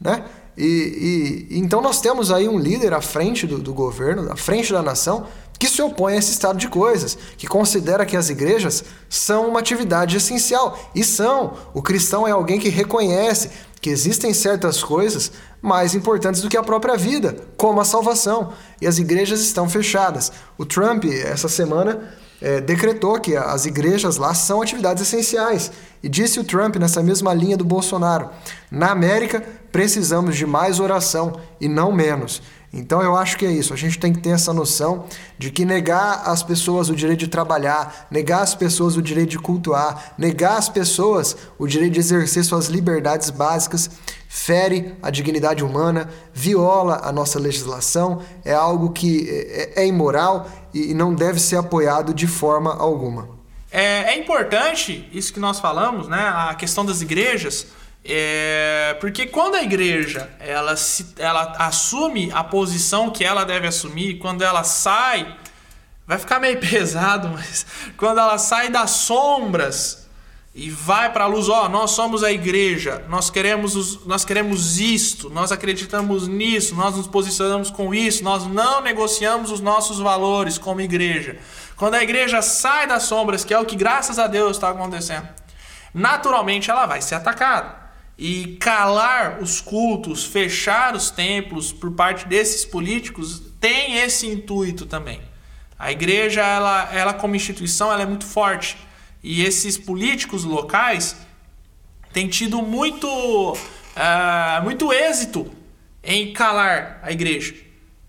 [0.00, 0.24] né?
[0.56, 4.72] E, e- então nós temos aí um líder à frente do, do governo, à frente
[4.72, 5.26] da nação,
[5.58, 9.60] que se opõe a esse estado de coisas, que considera que as igrejas são uma
[9.60, 10.78] atividade essencial.
[10.94, 11.54] E são.
[11.74, 16.62] O cristão é alguém que reconhece que existem certas coisas mais importantes do que a
[16.62, 18.52] própria vida, como a salvação.
[18.80, 20.32] E as igrejas estão fechadas.
[20.56, 25.70] O Trump, essa semana, eh, decretou que as igrejas lá são atividades essenciais.
[26.02, 28.30] E disse o Trump nessa mesma linha do Bolsonaro:
[28.70, 32.42] na América precisamos de mais oração e não menos.
[32.76, 33.72] Então eu acho que é isso.
[33.72, 35.06] A gente tem que ter essa noção
[35.38, 39.38] de que negar às pessoas o direito de trabalhar, negar às pessoas o direito de
[39.38, 43.90] cultuar, negar às pessoas o direito de exercer suas liberdades básicas,
[44.28, 50.92] fere a dignidade humana, viola a nossa legislação, é algo que é, é imoral e
[50.92, 53.36] não deve ser apoiado de forma alguma.
[53.70, 56.28] É, é importante isso que nós falamos, né?
[56.34, 57.66] A questão das igrejas.
[58.08, 64.18] É, porque quando a igreja ela, se, ela assume a posição que ela deve assumir,
[64.18, 65.36] quando ela sai,
[66.06, 67.66] vai ficar meio pesado, mas
[67.96, 70.06] quando ela sai das sombras
[70.54, 74.78] e vai para a luz, ó, nós somos a igreja, nós queremos, os, nós queremos
[74.78, 80.58] isto, nós acreditamos nisso, nós nos posicionamos com isso, nós não negociamos os nossos valores
[80.58, 81.38] como igreja.
[81.76, 85.28] Quando a igreja sai das sombras, que é o que graças a Deus está acontecendo,
[85.92, 87.85] naturalmente ela vai ser atacada.
[88.18, 95.20] E calar os cultos, fechar os templos por parte desses políticos tem esse intuito também.
[95.78, 98.76] A igreja, ela, ela como instituição, ela é muito forte.
[99.22, 101.16] E esses políticos locais
[102.12, 103.56] têm tido muito,
[103.94, 105.52] ah, muito êxito
[106.02, 107.54] em calar a igreja.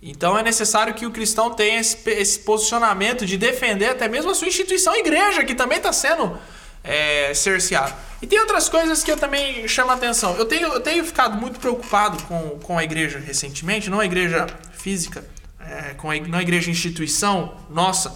[0.02, 4.36] Então é necessário que o cristão tenha esse, esse posicionamento de defender até mesmo a
[4.36, 6.40] sua instituição a igreja, que também está sendo
[6.84, 8.07] é, cerceada.
[8.22, 10.36] E tem outras coisas que eu também chamo a atenção.
[10.38, 14.48] Eu tenho, eu tenho ficado muito preocupado com, com a igreja recentemente, não a igreja
[14.74, 15.24] física,
[15.60, 18.10] é, com a, não a igreja instituição nossa.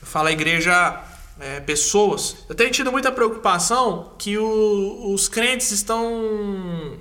[0.00, 1.02] Eu falo a igreja
[1.40, 2.36] é, pessoas.
[2.48, 6.98] Eu tenho tido muita preocupação que o, os crentes estão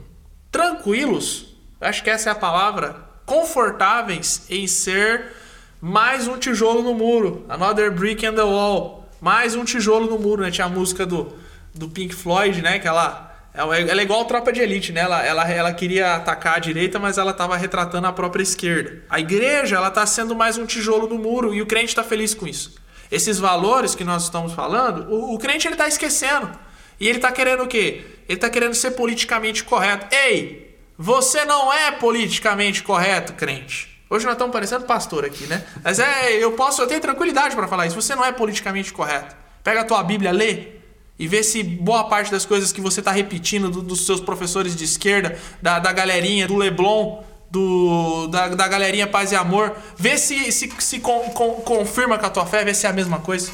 [0.51, 5.33] tranquilos, acho que essa é a palavra, confortáveis em ser
[5.79, 10.41] mais um tijolo no muro, another brick in the wall, mais um tijolo no muro,
[10.41, 10.51] né?
[10.51, 11.33] Tinha a música do,
[11.73, 12.79] do Pink Floyd, né?
[12.79, 15.01] Que ela, ela é igual a tropa de elite, né?
[15.01, 19.03] Ela, ela, ela queria atacar a direita, mas ela estava retratando a própria esquerda.
[19.09, 22.33] A igreja, ela está sendo mais um tijolo no muro e o crente está feliz
[22.33, 22.75] com isso.
[23.11, 26.49] Esses valores que nós estamos falando, o, o crente ele está esquecendo.
[26.99, 28.05] E ele está querendo o quê?
[28.27, 30.07] Ele está querendo ser politicamente correto.
[30.15, 33.89] Ei, você não é politicamente correto, crente.
[34.09, 35.65] Hoje nós estamos parecendo pastor aqui, né?
[35.83, 37.99] Mas é, eu posso, eu tenho tranquilidade para falar isso.
[37.99, 39.35] Você não é politicamente correto.
[39.63, 40.80] Pega a tua Bíblia, lê
[41.21, 44.75] e vê se boa parte das coisas que você está repetindo do- dos seus professores
[44.75, 50.17] de esquerda, da, da galerinha, do Leblon, do, da, da galerinha Paz e Amor, vê
[50.17, 53.19] se se, se con- con- confirma com a tua fé, vê se é a mesma
[53.19, 53.51] coisa.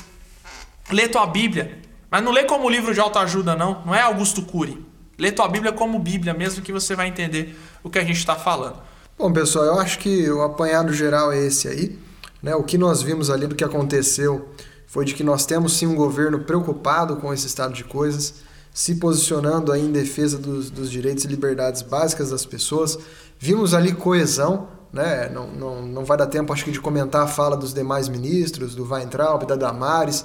[0.92, 1.80] Lê tua Bíblia.
[2.10, 3.84] Mas não lê como livro de autoajuda, não.
[3.86, 4.82] Não é Augusto Cury.
[5.20, 8.36] Lê tua Bíblia como Bíblia, mesmo que você vai entender o que a gente está
[8.36, 8.78] falando.
[9.18, 12.00] Bom, pessoal, eu acho que o apanhado geral é esse aí.
[12.42, 12.56] Né?
[12.56, 14.48] O que nós vimos ali do que aconteceu
[14.88, 18.36] foi de que nós temos sim um governo preocupado com esse estado de coisas,
[18.74, 22.98] se posicionando aí em defesa dos, dos direitos e liberdades básicas das pessoas.
[23.38, 25.30] Vimos ali coesão, né?
[25.34, 28.74] não, não, não vai dar tempo, acho que, de comentar a fala dos demais ministros,
[28.74, 30.24] do Weintraub, da Damares,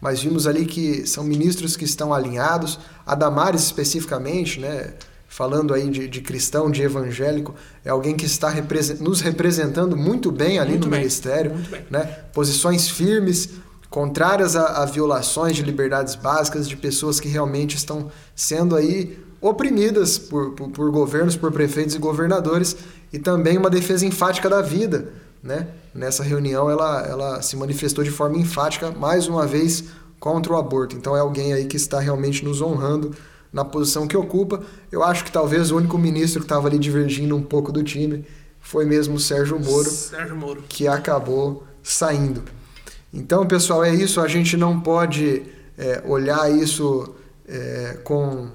[0.00, 4.94] mas vimos ali que são ministros que estão alinhados, a Damares especificamente, né?
[5.30, 10.32] falando aí de, de cristão, de evangélico, é alguém que está represen- nos representando muito
[10.32, 11.52] bem ali Muito no bem, ministério,
[11.90, 12.04] né?
[12.32, 13.50] posições firmes,
[13.98, 20.16] contrárias a, a violações de liberdades básicas de pessoas que realmente estão sendo aí oprimidas
[20.16, 22.76] por, por, por governos, por prefeitos e governadores,
[23.12, 25.08] e também uma defesa enfática da vida.
[25.42, 25.66] Né?
[25.92, 29.86] Nessa reunião ela, ela se manifestou de forma enfática, mais uma vez,
[30.20, 30.94] contra o aborto.
[30.94, 33.16] Então é alguém aí que está realmente nos honrando
[33.52, 34.62] na posição que ocupa.
[34.92, 38.24] Eu acho que talvez o único ministro que estava ali divergindo um pouco do time
[38.60, 40.62] foi mesmo o Sérgio Moro, Sérgio Moro.
[40.68, 42.57] que acabou saindo.
[43.12, 44.20] Então, pessoal, é isso.
[44.20, 45.42] A gente não pode
[45.76, 47.14] é, olhar isso
[47.48, 48.48] é, com.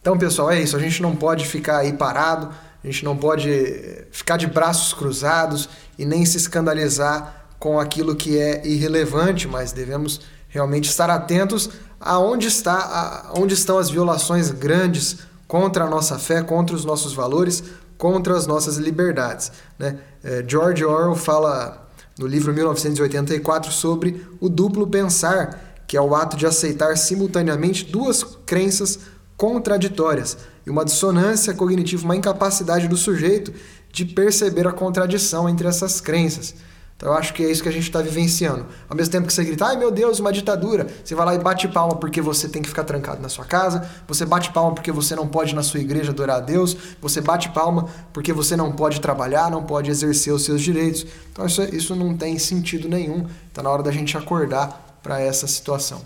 [0.00, 0.76] Então, pessoal, é isso.
[0.76, 4.94] A gente não pode ficar aí parado, a gente não pode é, ficar de braços
[4.94, 5.68] cruzados
[5.98, 11.68] e nem se escandalizar com aquilo que é irrelevante, mas devemos realmente estar atentos
[12.00, 17.64] aonde está, onde estão as violações grandes contra a nossa fé, contra os nossos valores,
[17.98, 19.52] contra as nossas liberdades.
[19.78, 19.98] Né?
[20.22, 21.88] É, George Orwell fala
[22.18, 28.22] no livro 1984 sobre o duplo pensar, que é o ato de aceitar simultaneamente duas
[28.46, 29.00] crenças
[29.36, 33.52] contraditórias e uma dissonância cognitiva, uma incapacidade do sujeito
[33.90, 36.54] de perceber a contradição entre essas crenças.
[36.98, 38.66] Então eu acho que é isso que a gente está vivenciando.
[38.88, 41.38] Ao mesmo tempo que você grita, ai meu Deus, uma ditadura, você vai lá e
[41.38, 44.90] bate palma porque você tem que ficar trancado na sua casa, você bate palma porque
[44.90, 48.72] você não pode na sua igreja adorar a Deus, você bate palma porque você não
[48.72, 51.06] pode trabalhar, não pode exercer os seus direitos.
[51.30, 53.28] Então isso, isso não tem sentido nenhum.
[53.46, 56.04] Está na hora da gente acordar para essa situação.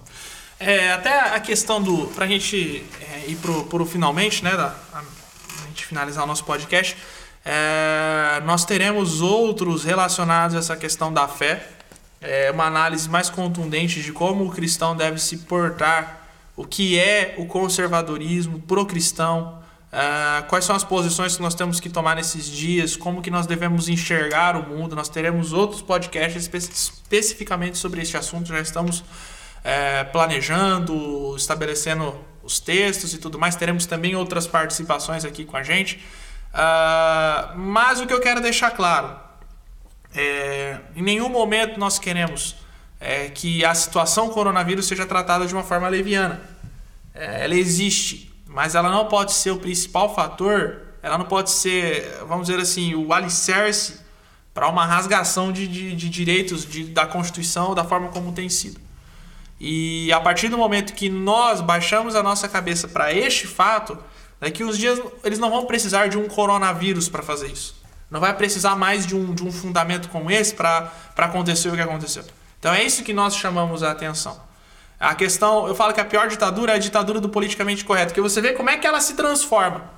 [0.61, 2.07] É, até a questão do.
[2.09, 4.55] Pra gente é, ir pro, pro finalmente, né?
[4.55, 6.99] Da, a, a gente finalizar o nosso podcast.
[7.45, 11.67] É, nós teremos outros relacionados a essa questão da fé,
[12.21, 17.35] é, uma análise mais contundente de como o cristão deve se portar, o que é
[17.39, 22.47] o conservadorismo pro cristão, é, quais são as posições que nós temos que tomar nesses
[22.47, 24.95] dias, como que nós devemos enxergar o mundo.
[24.95, 29.05] Nós teremos outros podcasts espe especificamente sobre este assunto, já estamos
[29.65, 33.57] é, planejando, estabelecendo os textos e tudo mais.
[33.57, 36.01] Teremos também outras participações aqui com a gente.
[36.53, 39.17] Uh, mas o que eu quero deixar claro,
[40.15, 42.57] é, em nenhum momento nós queremos
[43.01, 46.41] é, que a situação coronavírus seja tratada de uma forma leviana.
[47.15, 52.23] É, ela existe, mas ela não pode ser o principal fator, ela não pode ser,
[52.29, 54.01] vamos dizer assim, o alicerce
[54.55, 58.81] para uma rasgação de, de, de direitos de, da Constituição da forma como tem sido.
[59.59, 63.97] E a partir do momento que nós baixamos a nossa cabeça para este fato,
[64.43, 67.77] Daqui uns dias eles não vão precisar de um coronavírus para fazer isso.
[68.11, 71.81] Não vai precisar mais de um, de um fundamento como esse para acontecer o que
[71.81, 72.25] aconteceu.
[72.59, 74.37] Então é isso que nós chamamos a atenção.
[74.99, 78.21] A questão, eu falo que a pior ditadura é a ditadura do politicamente correto, porque
[78.21, 79.89] você vê como é que ela se transforma.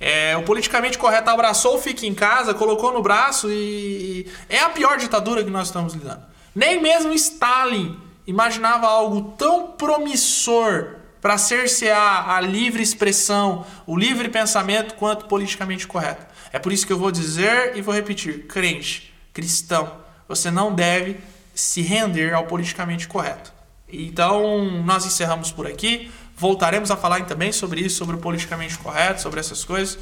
[0.00, 4.58] É, o politicamente correto abraçou o fique em casa, colocou no braço e, e é
[4.58, 6.22] a pior ditadura que nós estamos lidando.
[6.52, 14.94] Nem mesmo Stalin imaginava algo tão promissor para cercear a livre expressão, o livre pensamento
[14.94, 16.26] quanto politicamente correto.
[16.52, 19.92] É por isso que eu vou dizer e vou repetir: crente, cristão,
[20.28, 21.18] você não deve
[21.54, 23.52] se render ao politicamente correto.
[23.88, 26.10] Então, nós encerramos por aqui.
[26.36, 29.98] Voltaremos a falar também sobre isso, sobre o politicamente correto, sobre essas coisas.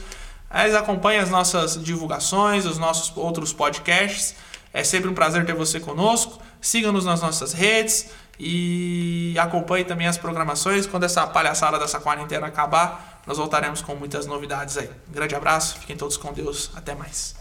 [0.53, 4.35] Mas acompanhe as nossas divulgações, os nossos outros podcasts.
[4.73, 6.41] É sempre um prazer ter você conosco.
[6.61, 8.11] Siga-nos nas nossas redes.
[8.39, 10.87] E acompanhe também as programações.
[10.87, 14.91] Quando essa palhaçada dessa quarentena acabar, nós voltaremos com muitas novidades aí.
[15.09, 16.71] Um grande abraço, fiquem todos com Deus.
[16.75, 17.35] Até mais.